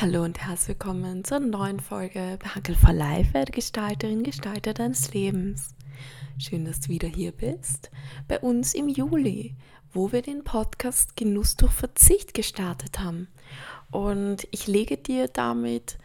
Hallo 0.00 0.22
und 0.22 0.38
herzlich 0.38 0.78
willkommen 0.78 1.24
zur 1.24 1.40
neuen 1.40 1.80
Folge 1.80 2.38
bei 2.40 2.50
Hankel 2.50 2.76
for 2.76 2.92
Life, 2.92 3.32
Gestalterin, 3.50 4.22
Gestalter 4.22 4.72
deines 4.72 5.12
Lebens. 5.12 5.74
Schön, 6.38 6.64
dass 6.64 6.78
du 6.78 6.90
wieder 6.90 7.08
hier 7.08 7.32
bist, 7.32 7.90
bei 8.28 8.38
uns 8.38 8.74
im 8.74 8.88
Juli, 8.88 9.56
wo 9.92 10.12
wir 10.12 10.22
den 10.22 10.44
Podcast 10.44 11.16
Genuss 11.16 11.56
durch 11.56 11.72
Verzicht 11.72 12.32
gestartet 12.32 13.00
haben. 13.00 13.26
Und 13.90 14.46
ich 14.52 14.68
lege 14.68 14.98
dir 14.98 15.26
damit 15.26 15.98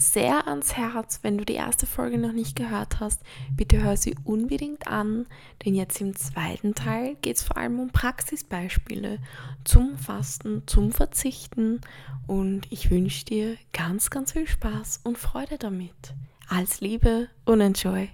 sehr 0.00 0.48
ans 0.48 0.76
Herz, 0.76 1.20
wenn 1.22 1.36
du 1.38 1.44
die 1.44 1.54
erste 1.54 1.86
Folge 1.86 2.18
noch 2.18 2.32
nicht 2.32 2.56
gehört 2.56 3.00
hast. 3.00 3.20
Bitte 3.54 3.82
hör 3.82 3.96
sie 3.96 4.16
unbedingt 4.24 4.88
an, 4.88 5.26
denn 5.64 5.74
jetzt 5.74 6.00
im 6.00 6.16
zweiten 6.16 6.74
Teil 6.74 7.16
geht 7.22 7.36
es 7.36 7.42
vor 7.42 7.58
allem 7.58 7.78
um 7.78 7.90
Praxisbeispiele 7.90 9.18
zum 9.64 9.96
Fasten, 9.98 10.62
zum 10.66 10.90
Verzichten 10.90 11.80
und 12.26 12.66
ich 12.70 12.90
wünsche 12.90 13.26
dir 13.26 13.56
ganz, 13.72 14.10
ganz 14.10 14.32
viel 14.32 14.48
Spaß 14.48 15.00
und 15.04 15.18
Freude 15.18 15.58
damit. 15.58 16.14
Alles 16.48 16.80
Liebe 16.80 17.28
und 17.44 17.60
enjoy! 17.60 18.08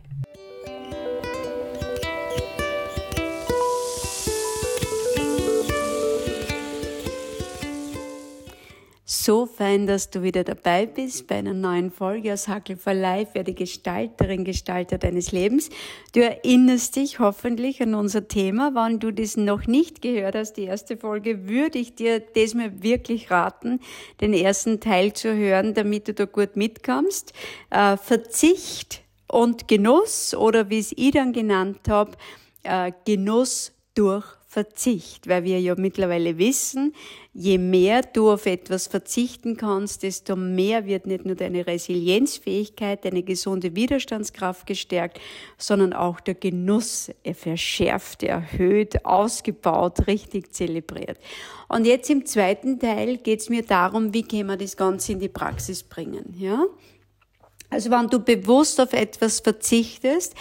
So 9.08 9.46
fein, 9.46 9.86
dass 9.86 10.10
du 10.10 10.24
wieder 10.24 10.42
dabei 10.42 10.84
bist 10.84 11.28
bei 11.28 11.36
einer 11.36 11.54
neuen 11.54 11.92
Folge 11.92 12.32
aus 12.32 12.48
Hackel 12.48 12.76
for 12.76 12.92
Life, 12.92 13.36
werde 13.36 13.52
Gestalterin, 13.52 14.42
Gestalter 14.42 14.98
deines 14.98 15.30
Lebens. 15.30 15.70
Du 16.12 16.24
erinnerst 16.24 16.96
dich 16.96 17.20
hoffentlich 17.20 17.80
an 17.80 17.94
unser 17.94 18.26
Thema. 18.26 18.74
Wenn 18.74 18.98
du 18.98 19.12
das 19.12 19.36
noch 19.36 19.68
nicht 19.68 20.02
gehört 20.02 20.34
hast, 20.34 20.54
die 20.54 20.64
erste 20.64 20.96
Folge, 20.96 21.48
würde 21.48 21.78
ich 21.78 21.94
dir 21.94 22.18
das 22.18 22.54
mal 22.54 22.82
wirklich 22.82 23.30
raten, 23.30 23.78
den 24.20 24.32
ersten 24.32 24.80
Teil 24.80 25.12
zu 25.12 25.36
hören, 25.36 25.72
damit 25.74 26.08
du 26.08 26.12
da 26.12 26.24
gut 26.24 26.56
mitkommst. 26.56 27.32
Äh, 27.70 27.96
Verzicht 27.98 29.02
und 29.28 29.68
Genuss 29.68 30.34
oder 30.34 30.68
wie 30.68 30.80
es 30.80 30.90
ich 30.90 31.12
dann 31.12 31.32
genannt 31.32 31.88
habe, 31.88 32.10
äh, 32.64 32.90
Genuss 33.04 33.70
durch 33.94 34.35
Verzicht, 34.56 35.28
weil 35.28 35.44
wir 35.44 35.60
ja 35.60 35.74
mittlerweile 35.76 36.38
wissen, 36.38 36.94
je 37.34 37.58
mehr 37.58 38.00
du 38.00 38.30
auf 38.30 38.46
etwas 38.46 38.86
verzichten 38.86 39.58
kannst, 39.58 40.02
desto 40.02 40.34
mehr 40.34 40.86
wird 40.86 41.06
nicht 41.06 41.26
nur 41.26 41.34
deine 41.34 41.66
Resilienzfähigkeit, 41.66 43.04
deine 43.04 43.22
gesunde 43.22 43.76
Widerstandskraft 43.76 44.66
gestärkt, 44.66 45.20
sondern 45.58 45.92
auch 45.92 46.20
der 46.20 46.36
Genuss 46.36 47.10
verschärft, 47.34 48.22
erhöht, 48.22 49.04
ausgebaut, 49.04 50.06
richtig 50.06 50.54
zelebriert. 50.54 51.18
Und 51.68 51.84
jetzt 51.84 52.08
im 52.08 52.24
zweiten 52.24 52.78
Teil 52.78 53.18
geht 53.18 53.40
es 53.40 53.50
mir 53.50 53.62
darum, 53.62 54.14
wie 54.14 54.22
können 54.22 54.46
wir 54.46 54.56
das 54.56 54.78
Ganze 54.78 55.12
in 55.12 55.20
die 55.20 55.28
Praxis 55.28 55.82
bringen, 55.82 56.34
ja? 56.38 56.64
Also 57.68 57.90
wenn 57.90 58.08
du 58.08 58.20
bewusst 58.20 58.80
auf 58.80 58.94
etwas 58.94 59.40
verzichtest, 59.40 60.34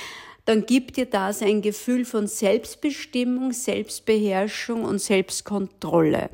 dann 0.46 0.66
gibt 0.66 0.98
dir 0.98 1.08
das 1.08 1.42
ein 1.42 1.62
Gefühl 1.62 2.06
von 2.06 2.28
Selbstbestimmung, 2.28 3.52
Selbstbeherrschung 3.52 4.84
und 4.86 5.00
Selbstkontrolle. 5.00 6.30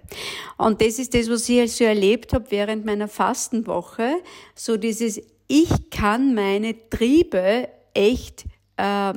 Und 0.58 0.82
das 0.82 1.00
ist 1.00 1.14
das, 1.14 1.30
was 1.30 1.48
ich 1.48 1.62
also 1.62 1.86
erlebt 1.86 2.34
habe 2.34 2.46
während 2.50 2.86
meiner 2.86 3.08
Fastenwoche. 3.08 4.16
So 4.54 4.76
dieses, 4.78 5.22
ich 5.48 5.90
kann 5.90 6.36
meine 6.36 6.76
Triebe 6.90 7.70
echt 7.94 8.46
äh, 8.78 9.14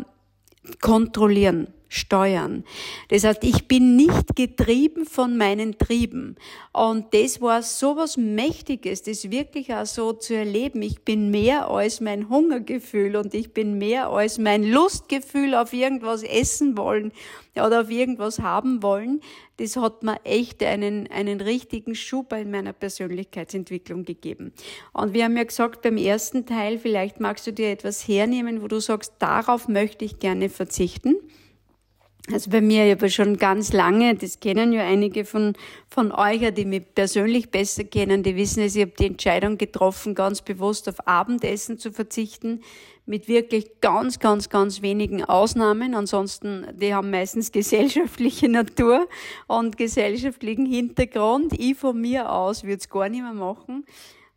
kontrollieren 0.80 1.68
steuern. 1.94 2.64
Das 3.08 3.24
heißt, 3.24 3.44
ich 3.44 3.68
bin 3.68 3.96
nicht 3.96 4.34
getrieben 4.34 5.06
von 5.06 5.36
meinen 5.36 5.78
Trieben. 5.78 6.36
Und 6.72 7.14
das 7.14 7.40
war 7.40 7.62
so 7.62 7.96
was 7.96 8.16
Mächtiges, 8.16 9.02
das 9.02 9.30
wirklich 9.30 9.72
auch 9.72 9.86
so 9.86 10.12
zu 10.12 10.34
erleben. 10.34 10.82
Ich 10.82 11.02
bin 11.02 11.30
mehr 11.30 11.70
als 11.70 12.00
mein 12.00 12.28
Hungergefühl 12.28 13.16
und 13.16 13.32
ich 13.34 13.52
bin 13.52 13.78
mehr 13.78 14.08
als 14.08 14.38
mein 14.38 14.64
Lustgefühl 14.64 15.54
auf 15.54 15.72
irgendwas 15.72 16.22
essen 16.22 16.76
wollen 16.76 17.12
oder 17.54 17.82
auf 17.82 17.90
irgendwas 17.90 18.40
haben 18.40 18.82
wollen. 18.82 19.20
Das 19.58 19.76
hat 19.76 20.02
mir 20.02 20.16
echt 20.24 20.62
einen, 20.64 21.08
einen 21.08 21.40
richtigen 21.40 21.94
Schub 21.94 22.32
in 22.32 22.50
meiner 22.50 22.72
Persönlichkeitsentwicklung 22.72 24.04
gegeben. 24.04 24.52
Und 24.92 25.14
wir 25.14 25.24
haben 25.24 25.36
ja 25.36 25.44
gesagt, 25.44 25.82
beim 25.82 25.96
ersten 25.96 26.44
Teil, 26.44 26.78
vielleicht 26.78 27.20
magst 27.20 27.46
du 27.46 27.52
dir 27.52 27.70
etwas 27.70 28.08
hernehmen, 28.08 28.62
wo 28.62 28.68
du 28.68 28.80
sagst, 28.80 29.14
darauf 29.20 29.68
möchte 29.68 30.04
ich 30.04 30.18
gerne 30.18 30.48
verzichten. 30.48 31.14
Also 32.32 32.48
bei 32.48 32.62
mir, 32.62 32.90
habe 32.90 33.10
schon 33.10 33.36
ganz 33.36 33.74
lange, 33.74 34.14
das 34.14 34.40
kennen 34.40 34.72
ja 34.72 34.82
einige 34.82 35.26
von, 35.26 35.52
von 35.88 36.10
euch, 36.10 36.54
die 36.54 36.64
mich 36.64 36.94
persönlich 36.94 37.50
besser 37.50 37.84
kennen, 37.84 38.22
die 38.22 38.34
wissen 38.34 38.62
es, 38.62 38.74
ich 38.76 38.80
habe 38.80 38.94
die 38.98 39.06
Entscheidung 39.06 39.58
getroffen, 39.58 40.14
ganz 40.14 40.40
bewusst 40.40 40.88
auf 40.88 41.06
Abendessen 41.06 41.78
zu 41.78 41.92
verzichten, 41.92 42.62
mit 43.04 43.28
wirklich 43.28 43.82
ganz, 43.82 44.18
ganz, 44.20 44.48
ganz 44.48 44.80
wenigen 44.80 45.22
Ausnahmen. 45.22 45.94
Ansonsten, 45.94 46.66
die 46.72 46.94
haben 46.94 47.10
meistens 47.10 47.52
gesellschaftliche 47.52 48.48
Natur 48.48 49.06
und 49.46 49.76
gesellschaftlichen 49.76 50.64
Hintergrund. 50.64 51.52
Ich 51.58 51.76
von 51.76 52.00
mir 52.00 52.32
aus 52.32 52.62
würde 52.62 52.78
es 52.78 52.88
gar 52.88 53.10
nicht 53.10 53.22
mehr 53.22 53.34
machen. 53.34 53.84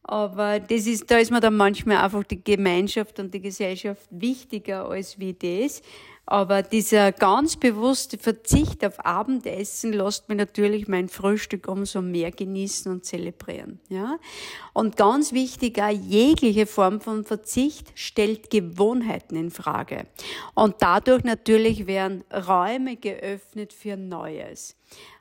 Aber 0.04 0.60
das 0.60 0.88
ist, 0.88 1.10
da 1.12 1.18
ist 1.18 1.32
mir 1.32 1.40
dann 1.40 1.56
manchmal 1.56 1.98
einfach 1.98 2.24
die 2.24 2.42
Gemeinschaft 2.42 3.20
und 3.20 3.34
die 3.34 3.42
Gesellschaft 3.42 4.08
wichtiger 4.10 4.90
als 4.90 5.20
wie 5.20 5.34
das. 5.34 5.82
Aber 6.30 6.62
dieser 6.62 7.14
ganz 7.14 7.56
bewusste 7.56 8.18
Verzicht 8.18 8.86
auf 8.86 9.04
Abendessen 9.06 9.94
lässt 9.94 10.28
mir 10.28 10.36
natürlich 10.36 10.90
mein 10.90 11.08
Frühstück 11.08 11.70
umso 11.70 12.02
mehr 12.02 12.32
genießen 12.32 12.92
und 12.92 13.06
zelebrieren. 13.06 13.80
Ja? 13.88 14.20
Und 14.74 14.98
ganz 14.98 15.32
wichtig, 15.32 15.82
auch 15.82 15.90
jegliche 15.90 16.66
Form 16.68 17.00
von 17.00 17.24
Verzicht 17.24 17.94
stellt 17.96 18.50
Gewohnheiten 18.50 19.38
in 19.38 19.52
Frage. 19.52 20.04
Und 20.54 20.76
dadurch 20.80 21.24
natürlich 21.24 21.88
werden 21.88 22.26
Räume 22.32 22.98
geöffnet 22.98 23.72
für 23.72 23.96
Neues. 23.96 24.76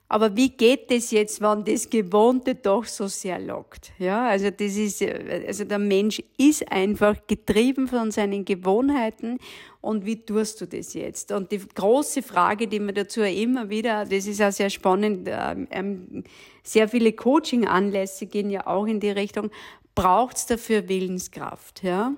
Aber 0.08 0.36
wie 0.36 0.50
geht 0.50 0.90
das 0.90 1.10
jetzt, 1.10 1.40
wenn 1.40 1.64
das 1.64 1.90
Gewohnte 1.90 2.54
doch 2.54 2.84
so 2.84 3.08
sehr 3.08 3.40
lockt? 3.40 3.90
Ja, 3.98 4.28
also 4.28 4.50
das 4.50 4.76
ist, 4.76 5.02
also 5.02 5.64
der 5.64 5.80
Mensch 5.80 6.22
ist 6.38 6.70
einfach 6.70 7.16
getrieben 7.26 7.88
von 7.88 8.12
seinen 8.12 8.44
Gewohnheiten. 8.44 9.38
Und 9.80 10.06
wie 10.06 10.24
tust 10.24 10.60
du 10.60 10.66
das 10.66 10.94
jetzt? 10.94 11.32
Und 11.32 11.50
die 11.50 11.58
große 11.58 12.22
Frage, 12.22 12.68
die 12.68 12.78
mir 12.78 12.92
dazu 12.92 13.22
immer 13.22 13.68
wieder, 13.68 14.04
das 14.04 14.26
ist 14.26 14.40
auch 14.40 14.52
sehr 14.52 14.70
spannend, 14.70 15.28
ähm, 15.30 15.66
ähm, 15.70 16.24
sehr 16.62 16.88
viele 16.88 17.12
Coaching-Anlässe 17.12 18.26
gehen 18.26 18.50
ja 18.50 18.66
auch 18.66 18.86
in 18.86 19.00
die 19.00 19.10
Richtung, 19.10 19.50
braucht 19.96 20.36
es 20.36 20.46
dafür 20.46 20.88
Willenskraft? 20.88 21.82
Ja? 21.82 22.14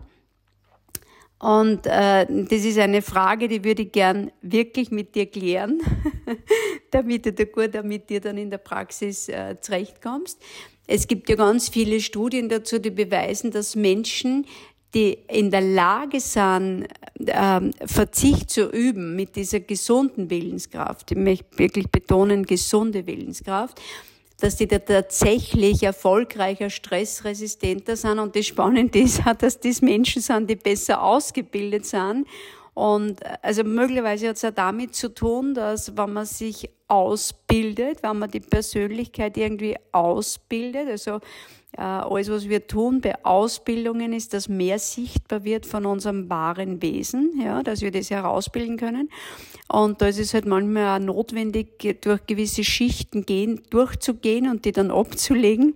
Und 1.39 1.87
äh, 1.87 2.27
das 2.29 2.65
ist 2.65 2.79
eine 2.79 3.01
Frage, 3.01 3.47
die 3.47 3.63
würde 3.63 3.83
ich 3.83 3.93
gern 3.93 4.33
wirklich 4.43 4.91
mit 4.91 5.15
dir 5.15 5.27
klären, 5.27 5.81
damit 6.91 7.27
du 7.27 7.33
da 7.33 7.45
gut 7.45 7.75
damit 7.75 8.11
dir 8.11 8.21
dann 8.21 8.39
in 8.39 8.51
der 8.51 8.59
Praxis 8.59 9.29
äh, 9.29 9.57
zurechtkommst. 9.61 10.41
Es 10.89 11.07
gibt 11.07 11.29
ja 11.29 11.37
ganz 11.37 11.69
viele 11.69 12.01
Studien 12.01 12.49
dazu, 12.49 12.81
die 12.81 12.91
beweisen, 12.91 13.53
dass 13.53 13.77
Menschen, 13.77 14.47
die 14.95 15.19
in 15.29 15.51
der 15.51 15.61
Lage 15.61 16.19
sind, 16.19 16.89
äh, 17.25 17.61
Verzicht 17.87 18.51
zu 18.51 18.71
üben 18.71 19.15
mit 19.15 19.37
dieser 19.37 19.61
gesunden 19.61 20.31
Willenskraft, 20.31 21.13
ich 21.13 21.19
möchte 21.19 21.59
wirklich 21.59 21.89
betonen, 21.91 22.47
gesunde 22.47 23.07
Willenskraft, 23.07 23.81
dass 24.41 24.57
die 24.57 24.69
da 24.69 24.79
tatsächlich 24.79 25.83
erfolgreicher, 25.83 26.71
stressresistenter 26.71 27.97
sind. 27.97 28.19
Und 28.19 28.37
das 28.37 28.47
Spannende 28.47 29.01
ist 29.01 29.27
auch, 29.27 29.35
dass 29.35 29.59
das 29.59 29.83
Menschen 29.83 30.23
sind, 30.23 30.49
die 30.49 30.57
besser 30.57 31.03
ausgebildet 31.03 31.87
sind. 31.87 32.27
Und 32.79 33.19
also 33.43 33.65
möglicherweise 33.65 34.29
hat 34.29 34.37
es 34.37 34.45
auch 34.45 34.53
damit 34.55 34.95
zu 34.95 35.13
tun, 35.13 35.53
dass 35.53 35.97
wenn 35.97 36.13
man 36.13 36.27
sich 36.27 36.71
ausbildet, 36.87 38.05
wenn 38.05 38.21
man 38.21 38.31
die 38.31 38.39
Persönlichkeit 38.39 39.37
irgendwie 39.37 39.75
ausbildet, 39.91 40.87
also 40.87 41.17
äh, 41.77 41.81
alles, 41.81 42.31
was 42.31 42.49
wir 42.49 42.69
tun 42.69 43.01
bei 43.01 43.17
Ausbildungen, 43.25 44.13
ist, 44.13 44.33
dass 44.33 44.49
mehr 44.49 44.79
sichtbar 44.79 45.43
wird 45.43 45.67
von 45.67 45.87
unserem 45.87 46.31
wahren 46.31 46.81
Wesen, 46.81 47.41
ja, 47.43 47.65
dass 47.65 47.81
wir 47.81 47.91
das 47.91 48.11
herausbilden 48.11 48.77
können. 48.77 49.11
Und 49.67 50.01
da 50.01 50.07
ist 50.07 50.21
es 50.21 50.33
halt 50.33 50.47
manchmal 50.47 51.01
auch 51.01 51.05
notwendig, 51.05 52.01
durch 52.01 52.27
gewisse 52.27 52.63
Schichten 52.63 53.27
gehen, 53.27 53.61
durchzugehen 53.71 54.49
und 54.49 54.65
die 54.65 54.73
dann 54.73 54.93
abzulegen. 54.93 55.75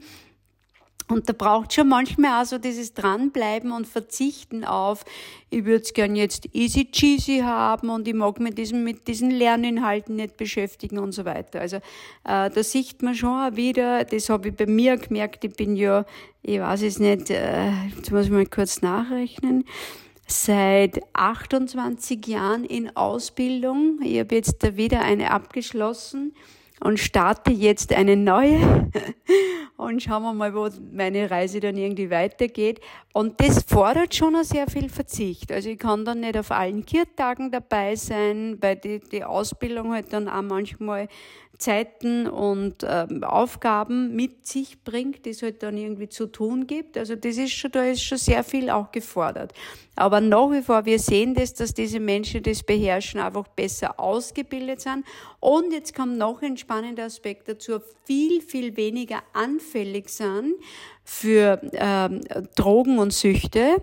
Und 1.13 1.29
da 1.29 1.35
braucht 1.35 1.75
schon 1.75 1.89
manchmal 1.89 2.43
auch 2.43 2.47
so 2.47 2.57
dieses 2.57 2.95
Dranbleiben 2.95 3.71
und 3.71 3.87
Verzichten 3.87 4.65
auf, 4.65 5.05
ich 5.51 5.67
würde 5.67 5.83
es 5.83 5.93
gern 5.93 6.17
jetzt 6.17 6.49
easy 6.55 6.91
cheesy 6.91 7.41
haben 7.41 7.91
und 7.91 8.09
ich 8.09 8.15
mag 8.15 8.41
mit 8.41 8.57
diesem, 8.57 8.83
mit 8.83 9.07
diesen 9.07 9.31
Lerninhalten 9.31 10.17
nicht 10.17 10.39
beschäftigen 10.39 10.99
und 10.99 11.13
so 11.13 11.27
weiter. 11.27 11.61
Also 11.61 11.77
äh, 11.77 12.49
da 12.49 12.63
sieht 12.63 13.03
man 13.03 13.15
schon 13.15 13.29
auch 13.29 13.57
wieder, 13.57 14.05
das 14.05 14.31
habe 14.31 14.49
ich 14.49 14.57
bei 14.57 14.65
mir 14.65 14.97
gemerkt, 14.97 15.45
ich 15.45 15.55
bin 15.55 15.77
ja, 15.77 16.07
ich 16.43 16.59
weiß 16.59 16.83
es 16.83 16.99
nicht, 16.99 17.29
äh, 17.29 17.71
jetzt 17.95 18.11
muss 18.11 18.25
ich 18.25 18.31
mal 18.31 18.47
kurz 18.47 18.81
nachrechnen, 18.81 19.65
seit 20.27 20.99
28 21.13 22.27
Jahren 22.27 22.65
in 22.65 22.97
Ausbildung. 22.97 23.99
Ich 24.03 24.19
habe 24.19 24.35
jetzt 24.35 24.63
da 24.63 24.77
wieder 24.77 25.03
eine 25.03 25.31
abgeschlossen 25.31 26.33
und 26.83 26.99
starte 26.99 27.53
jetzt 27.53 27.93
eine 27.93 28.17
neue 28.17 28.91
und 29.77 30.03
schauen 30.03 30.23
wir 30.23 30.33
mal, 30.33 30.55
wo 30.55 30.69
meine 30.93 31.31
Reise 31.31 31.61
dann 31.61 31.77
irgendwie 31.77 32.11
weitergeht. 32.11 32.81
Und 33.13 33.41
das 33.41 33.63
fordert 33.63 34.15
schon 34.15 34.33
noch 34.33 34.45
sehr 34.45 34.67
viel 34.67 34.89
Verzicht. 34.89 35.53
Also 35.53 35.71
ich 35.71 35.79
kann 35.79 36.05
dann 36.05 36.21
nicht 36.21 36.37
auf 36.37 36.51
allen 36.51 36.85
Kirtagen 36.85 37.51
dabei 37.51 37.95
sein, 37.97 38.59
weil 38.61 38.77
die, 38.77 39.01
die 39.01 39.25
Ausbildung 39.25 39.93
halt 39.93 40.13
dann 40.13 40.29
auch 40.29 40.43
manchmal 40.43 41.09
Zeiten 41.59 42.27
und 42.27 42.85
ähm, 42.85 43.23
Aufgaben 43.23 44.17
mit 44.17 44.47
sich 44.47 44.83
bringt, 44.83 45.25
die 45.27 45.31
es 45.31 45.43
halt 45.43 45.63
dann 45.63 45.77
irgendwie 45.77 46.09
zu 46.09 46.27
tun 46.27 46.67
gibt. 46.67 46.99
Also 46.99 47.15
das 47.15 47.37
ist 47.37 47.53
schon, 47.53 47.71
da 47.71 47.85
ist 47.85 48.03
schon 48.03 48.19
sehr 48.19 48.43
viel 48.43 48.71
auch 48.71 48.91
gefordert. 48.91 49.53
Aber 49.95 50.21
nach 50.21 50.51
wie 50.51 50.63
vor, 50.63 50.85
wir 50.87 50.99
sehen 50.99 51.35
das, 51.35 51.55
dass 51.55 51.75
diese 51.75 52.01
Menschen 52.01 52.43
das 52.43 52.63
beherrschen, 52.63 53.21
einfach 53.21 53.47
besser 53.49 54.01
ausgebildet 54.01 54.81
sind. 54.81 55.05
Und 55.41 55.73
jetzt 55.73 55.95
kommt 55.95 56.19
noch 56.19 56.43
ein 56.43 56.57
spannender 56.57 57.05
Aspekt 57.05 57.49
dazu, 57.49 57.81
viel, 58.05 58.41
viel 58.41 58.77
weniger 58.77 59.23
anfällig 59.33 60.09
sind 60.09 60.55
für 61.05 61.61
ähm, 61.75 62.21
Drogen 62.57 62.99
und 62.99 63.13
Süchte 63.13 63.83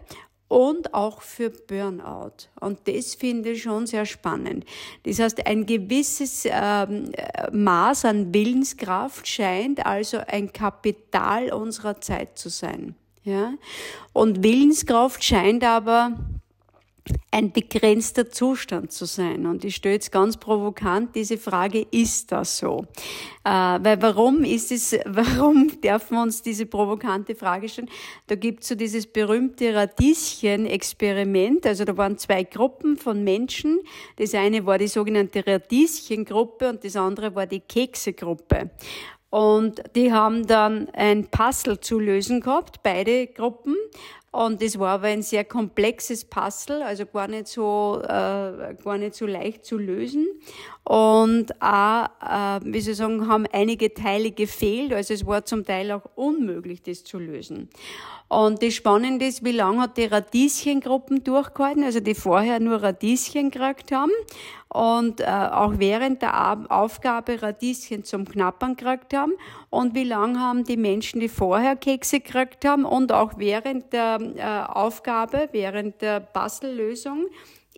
und 0.49 0.93
auch 0.93 1.21
für 1.21 1.49
Burnout. 1.49 2.49
Und 2.59 2.79
das 2.85 3.15
finde 3.15 3.51
ich 3.51 3.61
schon 3.61 3.87
sehr 3.87 4.05
spannend. 4.05 4.65
Das 5.03 5.19
heißt, 5.19 5.45
ein 5.47 5.65
gewisses 5.65 6.45
ähm, 6.45 7.11
Maß 7.53 8.05
an 8.05 8.33
Willenskraft 8.33 9.25
scheint 9.27 9.85
also 9.85 10.17
ein 10.27 10.51
Kapital 10.51 11.53
unserer 11.53 12.01
Zeit 12.01 12.37
zu 12.37 12.49
sein. 12.49 12.95
Ja? 13.23 13.53
Und 14.11 14.43
Willenskraft 14.43 15.23
scheint 15.23 15.63
aber 15.63 16.17
ein 17.31 17.51
begrenzter 17.51 18.29
Zustand 18.29 18.91
zu 18.91 19.05
sein. 19.05 19.45
Und 19.45 19.63
ich 19.63 19.75
stelle 19.75 19.95
jetzt 19.95 20.11
ganz 20.11 20.37
provokant 20.37 21.15
diese 21.15 21.37
Frage, 21.37 21.85
ist 21.91 22.31
das 22.31 22.57
so? 22.57 22.85
Äh, 23.43 23.49
weil 23.49 24.01
warum 24.01 24.43
ist 24.43 24.71
es, 24.71 24.95
warum 25.05 25.79
dürfen 25.81 26.15
wir 26.17 26.23
uns 26.23 26.41
diese 26.41 26.65
provokante 26.65 27.35
Frage 27.35 27.69
stellen? 27.69 27.89
Da 28.27 28.35
gibt 28.35 28.63
es 28.63 28.69
so 28.69 28.75
dieses 28.75 29.07
berühmte 29.07 29.73
Radieschen-Experiment. 29.73 31.65
Also 31.65 31.85
da 31.85 31.95
waren 31.97 32.17
zwei 32.17 32.43
Gruppen 32.43 32.97
von 32.97 33.23
Menschen. 33.23 33.79
Das 34.17 34.33
eine 34.33 34.65
war 34.65 34.77
die 34.77 34.87
sogenannte 34.87 35.45
Radieschen-Gruppe 35.45 36.69
und 36.69 36.83
das 36.83 36.95
andere 36.95 37.35
war 37.35 37.45
die 37.45 37.61
Kekse-Gruppe. 37.61 38.71
Und 39.29 39.83
die 39.95 40.11
haben 40.11 40.47
dann 40.47 40.89
ein 40.89 41.27
Puzzle 41.27 41.79
zu 41.79 41.99
lösen 41.99 42.41
gehabt, 42.41 42.81
beide 42.81 43.27
Gruppen. 43.27 43.75
Und 44.31 44.61
es 44.61 44.77
war 44.77 44.95
aber 44.95 45.07
ein 45.07 45.23
sehr 45.23 45.43
komplexes 45.43 46.23
Puzzle, 46.23 46.83
also 46.83 47.05
gar 47.07 47.27
nicht 47.27 47.47
so, 47.47 47.99
äh, 48.03 48.75
gar 48.83 48.97
nicht 48.97 49.15
so 49.15 49.25
leicht 49.25 49.65
zu 49.65 49.77
lösen. 49.77 50.27
Und 50.83 51.59
auch, 51.61 52.05
äh, 52.21 52.59
wie 52.63 52.79
soll 52.81 52.91
ich 52.91 52.97
sagen, 52.97 53.27
haben 53.27 53.47
einige 53.51 53.93
Teile 53.93 54.31
gefehlt, 54.31 54.93
also 54.93 55.13
es 55.13 55.25
war 55.25 55.45
zum 55.45 55.65
Teil 55.65 55.91
auch 55.91 56.05
unmöglich, 56.15 56.83
das 56.83 57.03
zu 57.03 57.17
lösen. 57.17 57.69
Und 58.27 58.61
das 58.61 58.75
Spannende 58.75 59.25
ist, 59.25 59.43
wie 59.43 59.51
lange 59.51 59.81
hat 59.81 59.97
die 59.97 60.05
Radieschengruppen 60.05 61.23
durchgehalten, 61.23 61.83
also 61.83 61.99
die 61.99 62.13
vorher 62.13 62.59
nur 62.59 62.83
Radieschen 62.83 63.49
gekriegt 63.49 63.91
haben 63.91 64.11
und 64.69 65.19
äh, 65.19 65.25
auch 65.25 65.73
während 65.77 66.21
der 66.21 66.71
Aufgabe 66.71 67.41
Radieschen 67.41 68.03
zum 68.03 68.25
Knappern 68.25 68.75
gekriegt 68.75 69.13
haben 69.15 69.33
und 69.69 69.95
wie 69.95 70.03
lange 70.03 70.39
haben 70.39 70.63
die 70.63 70.77
Menschen, 70.77 71.19
die 71.19 71.29
vorher 71.29 71.75
Kekse 71.75 72.19
gekriegt 72.19 72.65
haben 72.65 72.85
und 72.85 73.11
auch 73.11 73.33
während 73.37 73.91
der 73.93 74.19
äh, 74.35 74.71
Aufgabe, 74.71 75.49
während 75.51 76.01
der 76.01 76.19
Puzzlelösung 76.19 77.25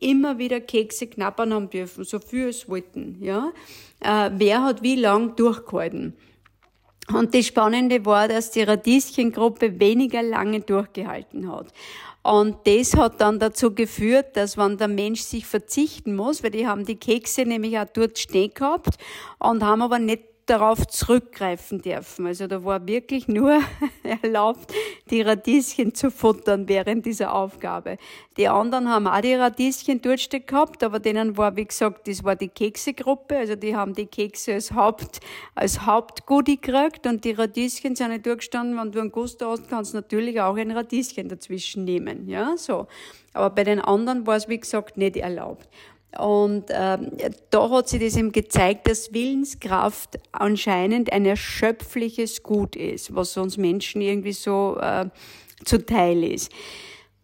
immer 0.01 0.38
wieder 0.38 0.59
Kekse 0.59 1.07
knappern 1.07 1.53
haben 1.53 1.69
dürfen, 1.69 2.03
so 2.03 2.19
viel 2.19 2.49
es 2.49 2.67
wollten. 2.67 3.17
Ja? 3.21 3.51
Äh, 4.01 4.31
wer 4.33 4.63
hat 4.63 4.81
wie 4.81 4.95
lang 4.95 5.35
durchgehalten? 5.35 6.17
Und 7.13 7.33
das 7.33 7.45
Spannende 7.45 8.05
war, 8.05 8.27
dass 8.27 8.51
die 8.51 8.63
Radieschengruppe 8.63 9.79
weniger 9.79 10.23
lange 10.23 10.61
durchgehalten 10.61 11.51
hat. 11.51 11.73
Und 12.23 12.57
das 12.65 12.95
hat 12.95 13.19
dann 13.19 13.39
dazu 13.39 13.73
geführt, 13.73 14.38
dass 14.38 14.56
wenn 14.57 14.77
der 14.77 14.88
Mensch 14.88 15.21
sich 15.21 15.45
verzichten 15.47 16.15
muss, 16.15 16.44
weil 16.44 16.51
die 16.51 16.68
haben 16.68 16.85
die 16.85 16.97
Kekse 16.97 17.45
nämlich 17.45 17.79
auch 17.79 17.88
dort 17.91 18.19
stehen 18.19 18.53
gehabt 18.53 18.95
und 19.39 19.63
haben 19.63 19.81
aber 19.81 19.97
nicht 19.97 20.31
darauf 20.51 20.86
zurückgreifen 20.88 21.81
dürfen. 21.81 22.27
Also 22.27 22.45
da 22.45 22.63
war 22.65 22.86
wirklich 22.86 23.30
nur 23.30 23.62
erlaubt, 24.21 24.74
die 25.09 25.21
Radieschen 25.21 25.95
zu 25.95 26.12
futtern 26.12 26.68
während 26.68 27.06
dieser 27.06 27.33
Aufgabe. 27.33 27.98
Die 28.36 28.50
anderen 28.50 28.89
haben 28.89 29.07
auch 29.07 29.21
die 29.21 29.33
Radieschen 29.33 30.01
durchsteckt 30.01 30.48
gehabt, 30.48 30.83
aber 30.83 31.00
denen 31.00 31.38
war, 31.38 31.56
wie 31.56 31.65
gesagt, 31.65 32.07
das 32.07 32.24
war 32.25 32.36
die 32.36 32.50
Keksegruppe, 32.50 33.38
also 33.38 33.56
die 33.56 33.75
haben 33.75 33.94
die 33.94 34.07
Kekse 34.07 34.53
als 34.53 34.74
Haupt, 34.74 35.21
als 35.56 35.86
Hauptgoodie 35.86 36.59
gekriegt 36.59 37.07
und 37.07 37.24
die 37.24 37.31
Radieschen 37.31 37.95
sind 37.95 38.09
nicht 38.09 38.25
durchgestanden, 38.25 38.77
wenn 38.77 38.92
du 38.92 39.00
einen 39.00 39.12
Gusto 39.12 39.51
hast, 39.51 39.69
kannst 39.69 39.94
du 39.94 39.98
natürlich 39.98 40.42
auch 40.42 40.57
ein 40.57 40.71
Radieschen 40.71 41.30
dazwischen 41.30 41.86
nehmen, 41.86 42.27
ja, 42.27 42.57
so. 42.57 42.88
Aber 43.33 43.50
bei 43.50 43.63
den 43.63 43.80
anderen 43.80 44.27
war 44.27 44.36
es, 44.36 44.50
wie 44.50 44.59
gesagt, 44.59 44.98
nicht 44.98 45.15
erlaubt. 45.15 45.69
Und 46.18 46.69
äh, 46.69 46.98
da 47.50 47.69
hat 47.69 47.88
sich 47.88 48.02
das 48.02 48.18
eben 48.18 48.31
gezeigt, 48.31 48.88
dass 48.88 49.13
Willenskraft 49.13 50.19
anscheinend 50.34 51.12
ein 51.12 51.25
erschöpfliches 51.25 52.44
Gut 52.44 52.75
ist, 52.75 53.16
was 53.16 53.38
uns 53.38 53.58
Menschen 53.58 54.02
irgendwie 54.02 54.34
so 54.34 54.78
äh, 54.80 55.06
zuteil 55.63 56.24
ist. 56.24 56.52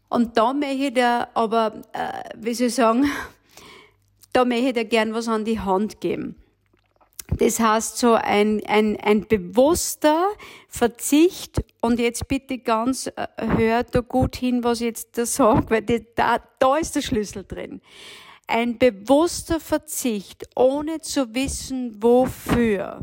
Und 0.10 0.38
da 0.38 0.54
möchte 0.54 0.86
ich 0.86 0.94
dir 0.94 1.28
aber, 1.34 1.81
äh, 1.92 2.30
wie 2.38 2.54
soll 2.54 2.68
ich 2.68 2.75
sagen, 2.75 3.06
da 4.34 4.45
möchte 4.45 4.68
ich 4.68 4.74
dir 4.74 4.86
gern 4.86 5.13
was 5.13 5.28
an 5.28 5.44
die 5.44 5.60
Hand 5.60 6.00
geben. 6.00 6.36
Das 7.30 7.60
heißt 7.60 7.98
so 7.98 8.13
ein, 8.13 8.62
ein, 8.66 8.98
ein 9.01 9.28
bewusster 9.28 10.30
Verzicht 10.69 11.62
und 11.81 12.00
jetzt 12.00 12.30
bitte 12.30 12.57
ganz 12.57 13.07
äh, 13.07 13.28
hört 13.38 13.94
da 13.94 14.00
gut 14.00 14.38
hin, 14.38 14.63
was 14.63 14.80
ich 14.80 14.88
jetzt 14.88 15.18
da 15.18 15.25
sage, 15.25 15.69
weil 15.69 15.81
da, 16.16 16.39
da 16.60 16.78
ist 16.78 16.95
der 16.95 17.01
Schlüssel 17.01 17.44
drin. 17.44 17.81
Ein 18.47 18.77
bewusster 18.77 19.59
Verzicht, 19.59 20.47
ohne 20.55 21.01
zu 21.01 21.35
wissen, 21.35 22.01
wofür, 22.01 23.01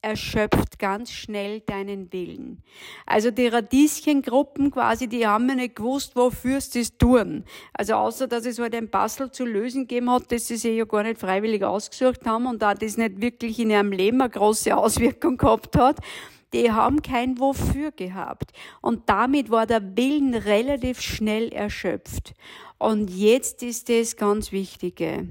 erschöpft 0.00 0.78
ganz 0.78 1.12
schnell 1.12 1.60
deinen 1.60 2.10
Willen. 2.12 2.62
Also 3.04 3.30
die 3.30 3.48
Radieschengruppen 3.48 4.70
quasi, 4.70 5.06
die 5.06 5.26
haben 5.26 5.44
mir 5.44 5.56
nicht 5.56 5.76
gewusst, 5.76 6.16
wofür 6.16 6.62
sie 6.62 6.80
das 6.80 6.96
tun. 6.96 7.44
Also 7.74 7.94
außer, 7.94 8.26
dass 8.26 8.46
es 8.46 8.58
halt 8.58 8.74
ein 8.74 8.90
Puzzle 8.90 9.30
zu 9.30 9.44
lösen 9.44 9.82
gegeben 9.86 10.10
hat, 10.10 10.32
das 10.32 10.48
sie 10.48 10.56
sich 10.56 10.78
ja 10.78 10.84
gar 10.84 11.02
nicht 11.02 11.20
freiwillig 11.20 11.62
ausgesucht 11.62 12.24
haben 12.24 12.46
und 12.46 12.62
da 12.62 12.72
das 12.72 12.96
nicht 12.96 13.20
wirklich 13.20 13.58
in 13.58 13.68
ihrem 13.68 13.92
Leben 13.92 14.22
eine 14.22 14.30
große 14.30 14.74
Auswirkung 14.74 15.36
gehabt 15.36 15.76
hat, 15.76 15.98
die 16.52 16.72
haben 16.72 17.02
kein 17.02 17.38
Wofür 17.38 17.92
gehabt. 17.92 18.52
Und 18.80 19.08
damit 19.08 19.50
war 19.50 19.66
der 19.66 19.96
Willen 19.96 20.34
relativ 20.34 21.00
schnell 21.00 21.52
erschöpft. 21.52 22.34
Und 22.80 23.10
jetzt 23.10 23.62
ist 23.62 23.90
das 23.90 24.16
ganz 24.16 24.52
Wichtige. 24.52 25.28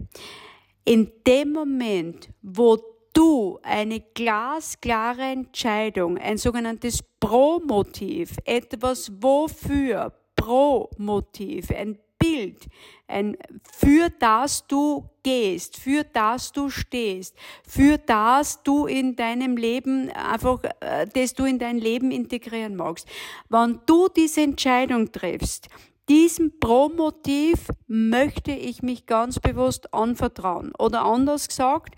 In 0.85 1.11
dem 1.25 1.51
Moment, 1.51 2.29
wo 2.43 2.77
du 3.11 3.59
eine 3.63 4.01
glasklare 4.13 5.23
Entscheidung, 5.23 6.19
ein 6.19 6.37
sogenanntes 6.37 7.03
Pro-Motiv, 7.19 8.37
etwas 8.45 9.11
wofür, 9.19 10.13
Pro-Motiv, 10.35 11.71
ein 11.71 11.97
Bild, 12.19 12.67
ein 13.07 13.35
für 13.75 14.09
das 14.19 14.67
du 14.67 15.09
gehst, 15.23 15.77
für 15.77 16.03
das 16.03 16.51
du 16.51 16.69
stehst, 16.69 17.35
für 17.67 17.97
das 17.97 18.61
du 18.61 18.85
in 18.85 19.15
deinem 19.15 19.57
Leben 19.57 20.11
einfach, 20.11 20.61
äh, 20.81 21.07
das 21.11 21.33
du 21.33 21.45
in 21.45 21.57
dein 21.57 21.79
Leben 21.79 22.11
integrieren 22.11 22.75
magst. 22.75 23.07
Wenn 23.49 23.79
du 23.85 24.07
diese 24.09 24.41
Entscheidung 24.41 25.11
triffst, 25.11 25.69
diesem 26.09 26.59
Pro-Motiv 26.59 27.69
möchte 27.87 28.51
ich 28.51 28.81
mich 28.81 29.05
ganz 29.05 29.39
bewusst 29.39 29.93
anvertrauen. 29.93 30.73
Oder 30.77 31.05
anders 31.05 31.47
gesagt, 31.47 31.95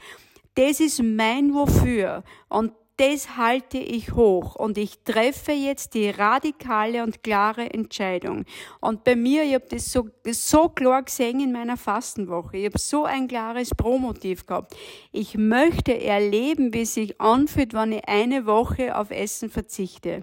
das 0.55 0.79
ist 0.79 1.01
mein 1.01 1.53
Wofür 1.53 2.23
und 2.49 2.73
das 2.97 3.35
halte 3.35 3.79
ich 3.79 4.13
hoch 4.13 4.55
und 4.55 4.77
ich 4.77 5.03
treffe 5.03 5.53
jetzt 5.53 5.95
die 5.95 6.09
radikale 6.11 7.01
und 7.01 7.23
klare 7.23 7.73
Entscheidung. 7.73 8.45
Und 8.79 9.03
bei 9.03 9.15
mir, 9.15 9.43
ich 9.43 9.55
habe 9.55 9.65
das 9.69 9.91
so, 9.91 10.09
so 10.27 10.69
klar 10.69 11.01
gesehen 11.01 11.39
in 11.39 11.51
meiner 11.51 11.77
Fastenwoche. 11.77 12.57
Ich 12.57 12.65
habe 12.65 12.77
so 12.77 13.05
ein 13.05 13.27
klares 13.27 13.69
Promotiv 13.69 14.45
gehabt. 14.45 14.75
Ich 15.11 15.35
möchte 15.35 15.99
erleben, 15.99 16.75
wie 16.75 16.81
es 16.81 16.93
sich 16.93 17.19
anfühlt, 17.19 17.73
wenn 17.73 17.93
ich 17.93 18.07
eine 18.07 18.45
Woche 18.45 18.95
auf 18.95 19.09
Essen 19.09 19.49
verzichte 19.49 20.21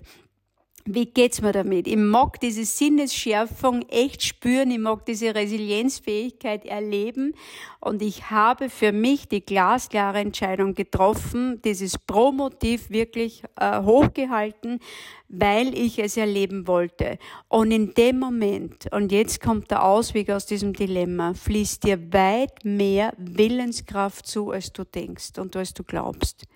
wie 0.90 1.06
geht's 1.06 1.42
mir 1.42 1.52
damit? 1.52 1.86
Ich 1.86 1.96
mag 1.96 2.40
diese 2.40 2.64
Sinnesschärfung 2.64 3.82
echt 3.88 4.22
spüren, 4.22 4.70
ich 4.70 4.78
mag 4.78 5.04
diese 5.04 5.34
Resilienzfähigkeit 5.34 6.64
erleben 6.64 7.34
und 7.80 8.00
ich 8.00 8.30
habe 8.30 8.70
für 8.70 8.92
mich 8.92 9.28
die 9.28 9.44
glasklare 9.44 10.18
Entscheidung 10.18 10.74
getroffen, 10.74 11.60
dieses 11.62 11.98
Pro-Motiv 11.98 12.90
wirklich 12.90 13.42
äh, 13.60 13.82
hochgehalten, 13.82 14.80
weil 15.28 15.76
ich 15.76 15.98
es 15.98 16.16
erleben 16.16 16.66
wollte. 16.66 17.18
Und 17.48 17.70
in 17.70 17.92
dem 17.94 18.18
Moment, 18.18 18.90
und 18.92 19.12
jetzt 19.12 19.40
kommt 19.42 19.70
der 19.70 19.84
Ausweg 19.84 20.30
aus 20.30 20.46
diesem 20.46 20.72
Dilemma, 20.72 21.34
fließt 21.34 21.84
dir 21.84 22.12
weit 22.12 22.64
mehr 22.64 23.12
Willenskraft 23.18 24.26
zu, 24.26 24.50
als 24.50 24.72
du 24.72 24.84
denkst 24.84 25.38
und 25.38 25.54
als 25.54 25.74
du 25.74 25.84
glaubst. 25.84 26.46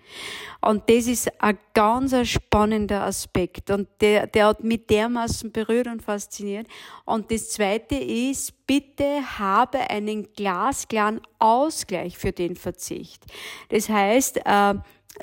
Und 0.59 0.89
das 0.89 1.07
ist 1.07 1.31
ein 1.41 1.57
ganz 1.73 2.15
spannender 2.27 3.03
Aspekt 3.03 3.69
und 3.69 3.87
der, 4.01 4.22
der 4.27 4.47
hat 4.47 4.63
mich 4.63 4.85
dermaßen 4.87 5.51
berührt 5.51 5.87
und 5.87 6.01
fasziniert. 6.01 6.67
Und 7.05 7.31
das 7.31 7.49
zweite 7.49 7.95
ist, 7.95 8.65
bitte 8.67 9.39
habe 9.39 9.89
einen 9.89 10.31
glasklaren 10.33 11.21
Ausgleich 11.39 12.17
für 12.17 12.31
den 12.31 12.55
Verzicht. 12.55 13.23
Das 13.69 13.89
heißt, 13.89 14.41
äh, 14.45 14.73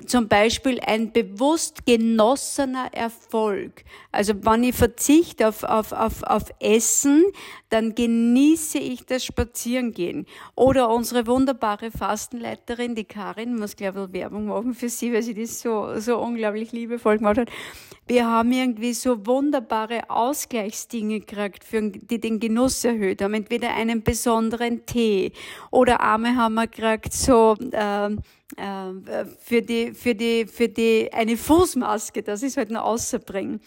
zum 0.06 0.28
Beispiel 0.28 0.78
ein 0.80 1.12
bewusst 1.12 1.84
genossener 1.84 2.90
Erfolg. 2.92 3.84
Also 4.12 4.34
wenn 4.44 4.62
ich 4.62 4.76
verzichte 4.76 5.48
auf, 5.48 5.64
auf, 5.64 5.92
auf, 5.92 6.22
auf 6.22 6.44
Essen, 6.60 7.24
dann 7.70 7.94
genieße 7.94 8.78
ich 8.78 9.04
das 9.04 9.24
Spazierengehen. 9.24 10.26
Oder 10.54 10.90
unsere 10.90 11.26
wunderbare 11.26 11.90
Fastenleiterin, 11.90 12.94
die 12.94 13.04
Karin, 13.04 13.56
muss 13.56 13.76
glaube 13.76 14.06
ich 14.06 14.12
Werbung 14.12 14.46
machen 14.46 14.74
für 14.74 14.88
sie, 14.88 15.12
weil 15.12 15.22
sie 15.22 15.34
das 15.34 15.60
so, 15.60 15.98
so 15.98 16.18
unglaublich 16.18 16.70
liebevoll 16.70 17.18
gemacht 17.18 17.38
hat. 17.38 17.50
Wir 18.06 18.26
haben 18.26 18.52
irgendwie 18.52 18.92
so 18.94 19.26
wunderbare 19.26 20.08
Ausgleichsdinge 20.08 21.20
gekriegt, 21.20 21.64
für, 21.64 21.90
die 21.90 22.20
den 22.20 22.38
Genuss 22.38 22.84
erhöht 22.84 23.22
haben. 23.22 23.34
Entweder 23.34 23.74
einen 23.74 24.02
besonderen 24.02 24.86
Tee 24.86 25.32
oder 25.70 26.00
einmal 26.00 26.36
haben 26.36 26.54
wir 26.54 26.66
gekriegt 26.68 27.12
so, 27.12 27.56
äh, 27.72 28.10
für 28.56 29.62
die, 29.62 29.92
für 29.92 30.14
die, 30.14 30.46
für 30.46 30.68
die, 30.68 31.12
eine 31.12 31.36
Fußmaske, 31.36 32.22
das 32.22 32.42
ist 32.42 32.56
halt 32.56 32.70
noch 32.70 32.82
außerbringen. 32.82 33.60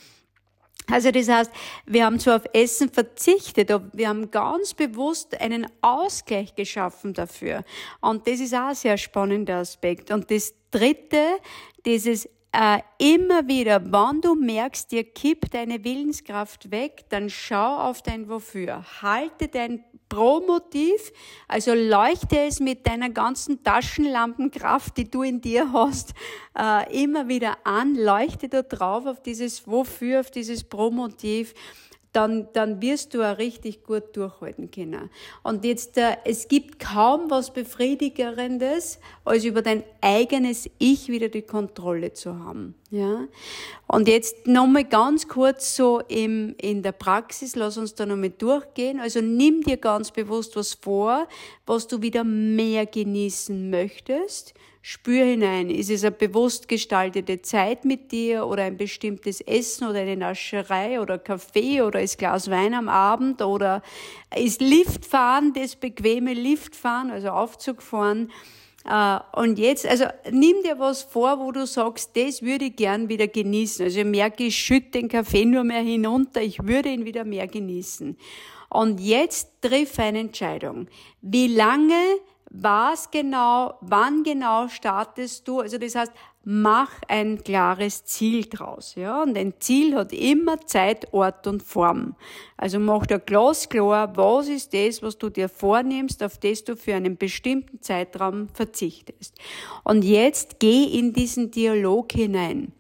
Also 0.92 1.12
das 1.12 1.30
heißt, 1.30 1.52
wir 1.86 2.06
haben 2.06 2.20
zwar 2.20 2.38
auf 2.38 2.46
Essen 2.52 2.90
verzichtet, 2.90 3.72
aber 3.72 3.90
wir 3.94 4.10
haben 4.10 4.32
ganz 4.32 4.74
bewusst 4.74 5.40
einen 5.40 5.66
Ausgleich 5.82 6.56
geschaffen 6.56 7.14
dafür. 7.14 7.64
Und 8.02 8.28
das 8.28 8.40
ist 8.40 8.54
auch 8.54 8.68
ein 8.68 8.76
sehr 8.76 8.98
spannender 8.98 9.58
Aspekt. 9.58 10.12
Und 10.12 10.30
das 10.30 10.54
Dritte, 10.72 11.38
dieses 11.86 12.28
äh, 12.52 12.80
immer 12.98 13.48
wieder, 13.48 13.84
wenn 13.84 14.22
du 14.22 14.36
merkst, 14.36 14.92
dir 14.92 15.04
kippt 15.06 15.54
deine 15.54 15.84
Willenskraft 15.84 16.70
weg, 16.70 17.06
dann 17.10 17.30
schau 17.30 17.78
auf 17.78 18.02
dein 18.02 18.28
Wofür. 18.30 18.84
Halte 19.02 19.48
dein 19.48 19.84
Pro-Motiv, 20.14 21.12
also 21.48 21.74
leuchte 21.74 22.40
es 22.42 22.60
mit 22.60 22.86
deiner 22.86 23.10
ganzen 23.10 23.64
Taschenlampenkraft, 23.64 24.96
die 24.98 25.10
du 25.10 25.24
in 25.24 25.42
dir 25.42 25.74
hast, 25.74 26.14
äh, 26.56 27.04
immer 27.04 27.28
wieder 27.28 27.58
an, 27.64 27.96
leuchte 27.96 28.48
da 28.48 28.62
drauf 28.62 29.08
auf 29.08 29.24
dieses 29.24 29.68
Wofür, 29.68 30.20
auf 30.20 30.30
dieses 30.30 30.66
Pro-Motiv 30.66 31.56
dann, 32.12 32.48
dann 32.54 32.80
wirst 32.80 33.16
du 33.16 33.24
auch 33.24 33.40
richtig 33.40 33.84
gut 33.84 34.16
durchhalten 34.16 34.70
können. 34.70 35.10
Und 35.42 35.66
jetzt, 35.66 35.98
äh, 35.98 36.18
es 36.26 36.48
gibt 36.48 36.78
kaum 36.78 37.32
was 37.32 37.52
Befriedigerendes, 37.52 39.00
als 39.26 39.46
über 39.46 39.64
dein 39.64 39.84
eigenes 40.00 40.70
Ich 40.78 41.08
wieder 41.08 41.30
die 41.30 41.42
Kontrolle 41.42 42.14
zu 42.14 42.38
haben. 42.38 42.76
Ja? 42.94 43.28
Und 43.88 44.08
jetzt 44.08 44.46
nochmal 44.46 44.84
ganz 44.84 45.28
kurz 45.28 45.76
so 45.76 46.00
im, 46.10 46.54
in 46.62 46.84
der 46.84 46.92
Praxis, 46.92 47.56
lass 47.56 47.76
uns 47.76 47.96
da 47.96 48.06
nochmal 48.06 48.30
durchgehen. 48.30 49.00
Also 49.00 49.20
nimm 49.20 49.64
dir 49.64 49.78
ganz 49.78 50.12
bewusst 50.12 50.56
was 50.56 50.76
vor, 50.76 51.28
was 51.66 51.88
du 51.88 52.04
wieder 52.04 52.24
mehr 52.24 52.86
genießen 52.86 53.72
möchtest 53.72 54.54
Spür 54.86 55.26
hinein. 55.26 55.72
Ist 55.72 55.90
es 55.90 56.04
eine 56.04 56.12
bewusst 56.12 56.68
gestaltete 56.68 57.42
Zeit 57.42 57.84
mit 57.84 58.12
dir 58.12 58.46
oder 58.46 58.64
ein 58.64 58.78
bestimmtes 58.78 59.42
Essen 59.42 59.88
oder 59.88 60.02
eine 60.02 60.18
Nascherei 60.18 61.02
oder 61.02 61.18
Kaffee 61.18 61.82
oder 61.82 62.00
ist 62.00 62.20
Glas 62.20 62.52
Wein 62.52 62.76
am 62.76 62.90
Abend 62.90 63.42
oder 63.42 63.82
ist 64.36 64.62
Liftfahren 64.62 65.54
das 65.54 65.78
bequeme 65.78 66.34
Liftfahren, 66.34 67.10
also 67.10 67.30
Aufzugfahren? 67.30 68.30
Uh, 68.86 69.20
und 69.40 69.60
jetzt, 69.60 69.86
also 69.86 70.06
nimm 70.30 70.62
dir 70.62 70.78
was 70.78 71.04
vor, 71.04 71.40
wo 71.40 71.54
du 71.54 71.66
sagst, 71.66 72.18
das 72.18 72.42
würde 72.42 72.66
ich 72.66 72.76
gern 72.76 73.08
wieder 73.08 73.28
genießen. 73.28 73.86
Also 73.86 74.00
ich 74.00 74.06
merke, 74.06 74.44
ich 74.44 74.58
schütte 74.58 75.00
den 75.00 75.08
Kaffee 75.08 75.46
nur 75.46 75.64
mehr 75.64 75.82
hinunter, 75.82 76.42
ich 76.42 76.62
würde 76.62 76.90
ihn 76.90 77.06
wieder 77.06 77.24
mehr 77.24 77.48
genießen. 77.48 78.18
Und 78.70 79.00
jetzt 79.00 79.62
triff 79.62 80.00
eine 80.00 80.20
Entscheidung. 80.20 80.88
Wie 81.22 81.48
lange 81.48 82.02
was 82.54 83.10
genau, 83.10 83.74
wann 83.82 84.24
genau 84.24 84.68
startest 84.68 85.48
du? 85.48 85.60
Also 85.60 85.80
das 85.80 85.96
heißt, 85.96 86.12
mach 86.44 86.92
ein 87.08 87.44
klares 87.44 88.06
Ziel 88.06 88.46
draus, 88.46 88.94
ja? 88.96 89.24
Und 89.24 89.38
ein 89.38 89.56
Ziel 89.60 89.96
hat 89.96 90.14
immer 90.14 90.60
Zeit, 90.62 91.12
Ort 91.14 91.48
und 91.48 91.64
Form. 91.64 92.16
Also 92.56 92.80
mach 92.80 93.08
dir 93.08 93.20
glasklar, 93.20 94.16
was 94.16 94.50
ist 94.50 94.74
das, 94.74 95.02
was 95.02 95.18
du 95.18 95.30
dir 95.30 95.50
vornimmst, 95.50 96.22
auf 96.22 96.38
das 96.38 96.64
du 96.64 96.76
für 96.76 96.94
einen 96.94 97.18
bestimmten 97.18 97.82
Zeitraum 97.82 98.50
verzichtest. 98.50 99.36
Und 99.84 100.04
jetzt 100.04 100.60
geh 100.60 100.84
in 100.84 101.12
diesen 101.12 101.50
Dialog 101.50 102.12
hinein. 102.12 102.72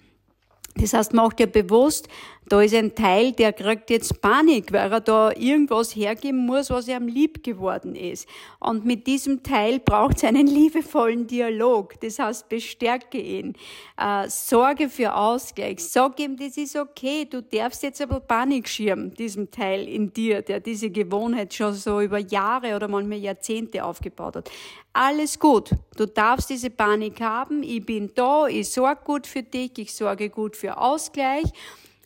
Das 0.75 0.93
heißt, 0.93 1.13
mach 1.13 1.33
dir 1.33 1.47
bewusst, 1.47 2.07
da 2.49 2.61
ist 2.61 2.75
ein 2.75 2.93
Teil, 2.95 3.31
der 3.31 3.53
kriegt 3.53 3.89
jetzt 3.89 4.21
Panik, 4.21 4.71
weil 4.73 4.91
er 4.91 5.01
da 5.01 5.31
irgendwas 5.31 5.95
hergeben 5.95 6.45
muss, 6.45 6.69
was 6.69 6.87
ihm 6.87 7.07
lieb 7.07 7.43
geworden 7.43 7.95
ist. 7.95 8.27
Und 8.59 8.85
mit 8.85 9.07
diesem 9.07 9.43
Teil 9.43 9.79
braucht 9.79 10.17
es 10.17 10.23
einen 10.23 10.47
liebevollen 10.47 11.27
Dialog. 11.27 11.99
Das 12.01 12.19
heißt, 12.19 12.49
bestärke 12.49 13.17
ihn. 13.17 13.53
Äh, 13.97 14.27
sorge 14.29 14.89
für 14.89 15.15
Ausgleich. 15.15 15.79
Sag 15.79 16.19
ihm, 16.19 16.35
das 16.37 16.57
ist 16.57 16.75
okay. 16.75 17.25
Du 17.25 17.41
darfst 17.41 17.83
jetzt 17.83 18.01
aber 18.01 18.19
Panik 18.19 18.67
schirmen, 18.67 19.13
diesem 19.13 19.49
Teil 19.49 19.87
in 19.87 20.11
dir, 20.11 20.41
der 20.41 20.59
diese 20.59 20.89
Gewohnheit 20.89 21.53
schon 21.53 21.73
so 21.73 22.01
über 22.01 22.19
Jahre 22.19 22.75
oder 22.75 22.87
manchmal 22.87 23.19
Jahrzehnte 23.19 23.83
aufgebaut 23.83 24.35
hat. 24.35 24.51
Alles 24.93 25.39
gut. 25.39 25.71
Du 25.97 26.05
darfst 26.05 26.49
diese 26.49 26.69
Panik 26.69 27.19
haben. 27.19 27.63
Ich 27.63 27.83
bin 27.83 28.11
da. 28.13 28.47
Ich 28.47 28.69
sorge 28.69 29.01
gut 29.03 29.25
für 29.25 29.41
dich. 29.41 29.71
Ich 29.77 29.93
sorge 29.93 30.29
gut 30.29 30.55
für 30.55 30.77
Ausgleich. 30.77 31.51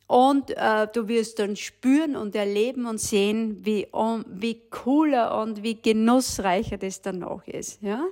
Und 0.08 0.52
äh, 0.56 0.88
du 0.94 1.10
wirst 1.10 1.40
dann 1.40 1.58
spüren 1.58 2.16
und 2.16 2.34
erleben 2.34 2.86
und 2.86 2.98
sehen, 2.98 3.66
wie, 3.66 3.88
um, 3.92 4.24
wie 4.30 4.62
cooler 4.70 5.42
und 5.42 5.64
wie 5.64 5.76
genussreicher 5.76 6.78
das 6.78 7.02
dann 7.02 7.20
noch 7.20 7.46
ist. 7.46 7.82
Ja? 7.82 8.06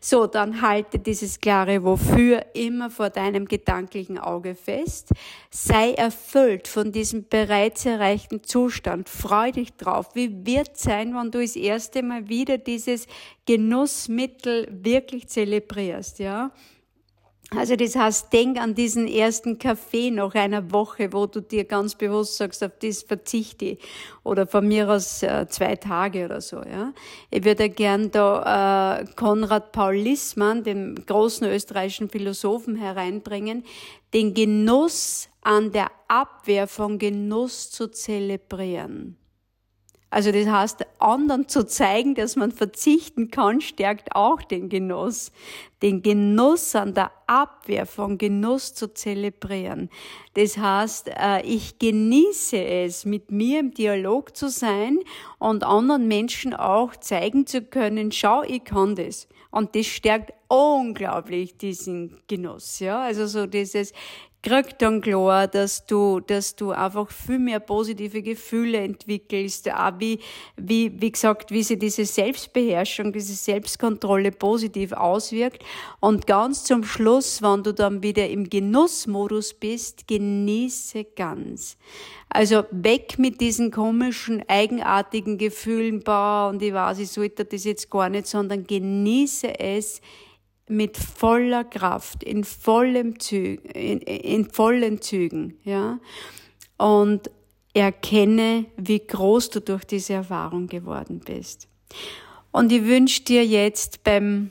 So, 0.00 0.28
dann 0.28 0.62
halte 0.62 1.00
dieses 1.00 1.40
klare 1.40 1.82
Wofür 1.82 2.46
immer 2.54 2.90
vor 2.90 3.10
deinem 3.10 3.46
gedanklichen 3.46 4.18
Auge 4.18 4.54
fest. 4.54 5.10
Sei 5.50 5.94
erfüllt 5.94 6.68
von 6.68 6.92
diesem 6.92 7.26
bereits 7.28 7.86
erreichten 7.86 8.44
Zustand. 8.44 9.08
Freu 9.08 9.50
dich 9.50 9.72
drauf. 9.74 10.14
Wie 10.14 10.46
wird 10.46 10.78
sein, 10.78 11.12
wenn 11.12 11.32
du 11.32 11.40
das 11.40 11.56
erste 11.56 12.04
Mal 12.04 12.28
wieder 12.28 12.56
dieses 12.56 13.08
Genussmittel 13.46 14.68
wirklich 14.70 15.26
zelebrierst? 15.26 16.20
Ja? 16.20 16.52
Also 17.56 17.76
das 17.76 17.96
heißt, 17.96 18.32
denk 18.32 18.58
an 18.58 18.74
diesen 18.74 19.06
ersten 19.06 19.58
Kaffee 19.58 20.10
nach 20.10 20.34
einer 20.34 20.72
Woche, 20.72 21.12
wo 21.12 21.26
du 21.26 21.40
dir 21.40 21.64
ganz 21.64 21.94
bewusst 21.94 22.36
sagst, 22.38 22.64
auf 22.64 22.72
das 22.80 23.02
verzichte 23.02 23.64
ich. 23.64 23.78
Oder 24.24 24.46
von 24.46 24.66
mir 24.66 24.88
aus 24.88 25.22
äh, 25.22 25.46
zwei 25.48 25.76
Tage 25.76 26.24
oder 26.24 26.40
so. 26.40 26.56
Ja. 26.56 26.92
Ich 27.30 27.44
würde 27.44 27.68
gern 27.68 28.10
da 28.10 29.00
äh, 29.00 29.04
Konrad 29.16 29.72
Paul 29.72 29.96
Lissmann, 29.96 30.64
den 30.64 30.94
großen 31.06 31.46
österreichischen 31.46 32.08
Philosophen, 32.08 32.76
hereinbringen, 32.76 33.64
den 34.14 34.32
Genuss 34.32 35.28
an 35.42 35.72
der 35.72 35.90
Abwehr 36.08 36.66
von 36.66 36.98
Genuss 36.98 37.70
zu 37.70 37.88
zelebrieren. 37.88 39.16
Also 40.12 40.30
das 40.30 40.46
heißt, 40.46 40.84
anderen 40.98 41.48
zu 41.48 41.64
zeigen, 41.64 42.14
dass 42.14 42.36
man 42.36 42.52
verzichten 42.52 43.30
kann, 43.30 43.62
stärkt 43.62 44.14
auch 44.14 44.42
den 44.42 44.68
Genuss. 44.68 45.32
Den 45.80 46.02
Genuss 46.02 46.76
an 46.76 46.92
der 46.92 47.12
Abwehr 47.26 47.86
von 47.86 48.18
Genuss 48.18 48.74
zu 48.74 48.92
zelebrieren. 48.92 49.88
Das 50.34 50.58
heißt, 50.58 51.08
äh, 51.18 51.40
ich 51.46 51.78
genieße 51.78 52.62
es, 52.62 53.06
mit 53.06 53.30
mir 53.30 53.60
im 53.60 53.72
Dialog 53.72 54.36
zu 54.36 54.50
sein 54.50 54.98
und 55.38 55.64
anderen 55.64 56.08
Menschen 56.08 56.52
auch 56.52 56.94
zeigen 56.94 57.46
zu 57.46 57.62
können, 57.62 58.12
schau, 58.12 58.42
ich 58.42 58.64
kann 58.64 58.94
das. 58.94 59.28
Und 59.50 59.74
das 59.74 59.86
stärkt 59.86 60.34
unglaublich 60.48 61.56
diesen 61.56 62.20
Genuss, 62.28 62.80
ja. 62.80 63.00
Also 63.00 63.26
so 63.26 63.46
dieses, 63.46 63.94
kriegt 64.42 64.82
dann 64.82 65.00
klar, 65.00 65.46
dass 65.46 65.86
du, 65.86 66.20
dass 66.20 66.56
du 66.56 66.72
einfach 66.72 67.10
viel 67.10 67.38
mehr 67.38 67.60
positive 67.60 68.22
Gefühle 68.22 68.78
entwickelst, 68.78 69.70
auch 69.72 69.92
wie, 69.98 70.18
wie, 70.56 71.00
wie 71.00 71.12
gesagt, 71.12 71.52
wie 71.52 71.62
sich 71.62 71.78
diese 71.78 72.04
Selbstbeherrschung, 72.04 73.12
diese 73.12 73.34
Selbstkontrolle 73.34 74.32
positiv 74.32 74.92
auswirkt. 74.92 75.64
Und 76.00 76.26
ganz 76.26 76.64
zum 76.64 76.82
Schluss, 76.82 77.40
wenn 77.40 77.62
du 77.62 77.72
dann 77.72 78.02
wieder 78.02 78.28
im 78.28 78.50
Genussmodus 78.50 79.54
bist, 79.54 80.08
genieße 80.08 81.04
ganz. 81.16 81.76
Also 82.28 82.64
weg 82.70 83.18
mit 83.18 83.40
diesen 83.40 83.70
komischen, 83.70 84.42
eigenartigen 84.48 85.38
Gefühlen, 85.38 86.00
boah, 86.00 86.48
und 86.50 86.62
ich 86.62 86.72
weiß, 86.72 86.98
ich 86.98 87.10
sollte 87.10 87.44
das 87.44 87.64
jetzt 87.64 87.90
gar 87.90 88.08
nicht, 88.08 88.26
sondern 88.26 88.64
genieße 88.64 89.60
es, 89.60 90.00
mit 90.68 90.96
voller 90.96 91.64
Kraft, 91.64 92.22
in 92.22 92.44
vollem 92.44 93.18
Züg, 93.20 93.60
in, 93.74 93.98
in 94.00 94.48
vollen 94.50 95.00
Zügen, 95.00 95.58
ja. 95.64 95.98
Und 96.78 97.30
erkenne, 97.74 98.66
wie 98.76 99.00
groß 99.00 99.50
du 99.50 99.60
durch 99.60 99.84
diese 99.84 100.14
Erfahrung 100.14 100.66
geworden 100.66 101.20
bist. 101.24 101.68
Und 102.50 102.70
ich 102.70 102.84
wünsche 102.84 103.22
dir 103.22 103.46
jetzt 103.46 104.04
beim 104.04 104.50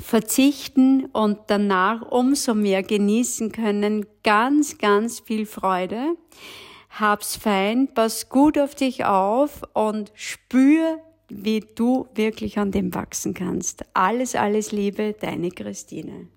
Verzichten 0.00 1.06
und 1.06 1.38
danach 1.48 2.02
umso 2.02 2.54
mehr 2.54 2.84
genießen 2.84 3.50
können 3.50 4.06
ganz, 4.22 4.78
ganz 4.78 5.20
viel 5.20 5.44
Freude. 5.44 6.16
Hab's 6.90 7.36
fein, 7.36 7.92
pass 7.92 8.28
gut 8.28 8.58
auf 8.58 8.74
dich 8.76 9.04
auf 9.04 9.62
und 9.74 10.12
spür, 10.14 11.00
wie 11.28 11.60
du 11.60 12.08
wirklich 12.14 12.58
an 12.58 12.70
dem 12.72 12.94
wachsen 12.94 13.34
kannst. 13.34 13.84
Alles, 13.94 14.34
alles 14.34 14.72
Liebe, 14.72 15.14
deine 15.18 15.50
Christine. 15.50 16.28